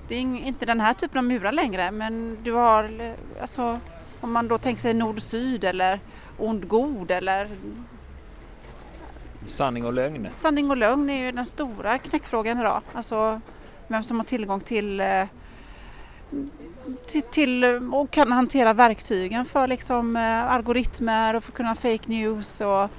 [0.09, 3.79] Det är inte den här typen av murar längre men du har, alltså
[4.21, 6.01] om man då tänker sig nord-syd eller
[6.39, 7.51] ond-god eller
[9.47, 10.29] Sanning och lögn.
[10.31, 12.83] Sanning och lögn är ju den stora knäckfrågan idag.
[12.93, 13.41] Alltså
[13.89, 15.25] vem som har tillgång till, eh,
[17.07, 22.05] till, till och kan hantera verktygen för liksom eh, algoritmer och för att kunna fake
[22.07, 22.91] news och ja,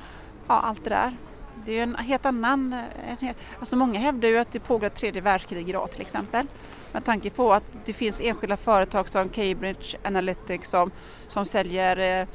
[0.47, 1.17] allt det där.
[1.65, 2.73] Det är ju en helt annan...
[2.73, 6.01] Eh, en helt, alltså många hävdar ju att det pågår ett tredje världskrig idag till
[6.01, 6.47] exempel.
[6.91, 10.91] Med tanke på att det finns enskilda företag som Cambridge Analytics som,
[11.27, 12.27] som säljer eh,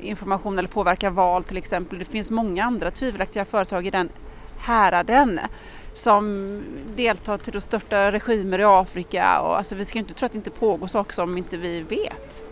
[0.00, 1.98] information eller påverkar val till exempel.
[1.98, 4.08] Det finns många andra tvivelaktiga företag i den
[4.58, 5.40] häraden
[5.92, 6.62] som
[6.96, 9.40] deltar till att störta regimer i Afrika.
[9.40, 12.44] Och, alltså, vi ska inte tro att det inte pågår saker som inte vi vet.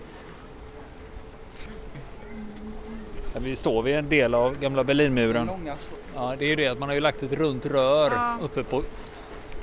[3.34, 5.50] Vi står vid en del av gamla Berlinmuren.
[6.14, 8.38] Ja, det är ju det att man har ju lagt ett runt rör ja.
[8.42, 8.82] uppe, på,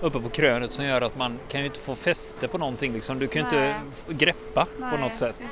[0.01, 2.93] uppe på krönet som gör att man kan ju inte få fäste på någonting.
[2.93, 3.19] Liksom.
[3.19, 3.75] Du kan ju inte
[4.07, 5.51] greppa Nej, på något sätt.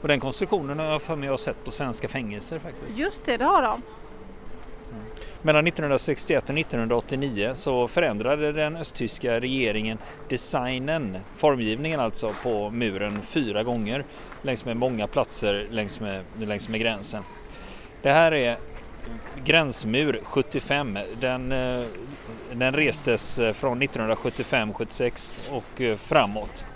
[0.00, 2.98] Och den konstruktionen har jag för mig jag sett på svenska fängelser faktiskt.
[2.98, 3.82] Just det, det har de.
[5.46, 13.62] Mellan 1961 och 1989 så förändrade den östtyska regeringen designen, formgivningen alltså, på muren fyra
[13.62, 14.04] gånger
[14.42, 17.22] längs med många platser längs med, längs med gränsen.
[18.02, 18.56] Det här är
[19.44, 20.98] gränsmur 75.
[21.20, 21.82] Den, eh,
[22.52, 26.66] den restes eh, från 1975-76 och eh, framåt.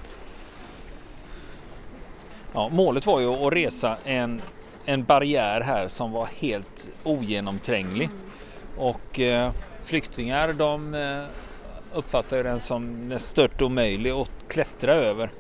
[2.53, 4.41] Ja, målet var ju att resa en,
[4.85, 8.11] en barriär här som var helt ogenomtränglig.
[8.79, 9.51] Och eh,
[9.85, 11.25] flyktingar de eh,
[11.95, 15.31] uppfattar den som stört omöjlig att klättra över.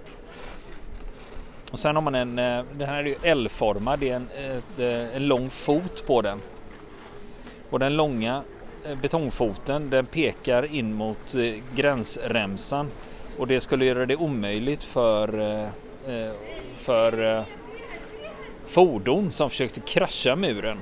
[1.73, 4.79] Och sen har man en, eh, den här är ju L-formad, det är en, ett,
[4.79, 6.41] eh, en lång fot på den.
[7.71, 8.43] Och den långa
[8.85, 12.89] eh, betongfoten den pekar in mot eh, gränsremsan
[13.39, 15.69] och det skulle göra det omöjligt för
[16.77, 17.45] för
[18.67, 20.79] fordon som försökte krascha muren.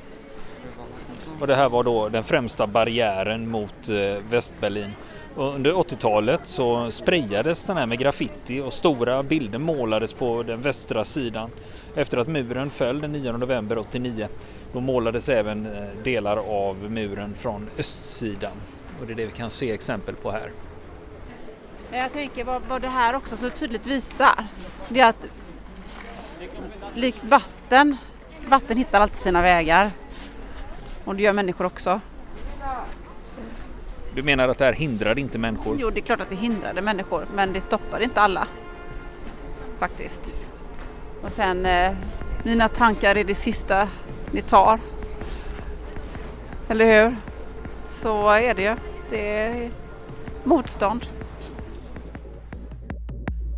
[1.41, 4.91] Och det här var då den främsta barriären mot eh, Västberlin.
[5.37, 10.62] Och under 80-talet så sprayades den här med graffiti och stora bilder målades på den
[10.62, 11.51] västra sidan.
[11.95, 14.28] Efter att muren föll den 9 november 89
[14.72, 18.53] då målades även eh, delar av muren från östsidan.
[19.01, 20.51] Och det är det vi kan se exempel på här.
[21.91, 24.45] Jag tänker vad, vad det här också så tydligt visar
[24.89, 25.26] det är att
[26.95, 27.97] likt vatten,
[28.49, 29.91] vatten hittar alltid sina vägar.
[31.07, 32.00] Och det gör människor också.
[34.14, 35.76] Du menar att det här hindrar inte människor?
[35.80, 38.46] Jo, det är klart att det hindrade människor, men det stoppar inte alla.
[39.78, 40.36] Faktiskt.
[41.22, 41.92] Och sen, eh,
[42.44, 43.88] mina tankar är det sista
[44.30, 44.80] ni tar.
[46.68, 47.16] Eller hur?
[47.88, 48.76] Så är det ju.
[49.11, 49.70] Det är
[50.44, 51.07] motstånd.